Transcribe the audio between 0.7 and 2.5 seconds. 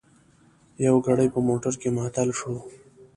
یو ګړی په موټر کې معطل